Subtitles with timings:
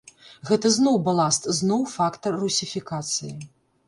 [0.49, 3.31] Гэта зноў баласт, зноў фактар русіфікацыі.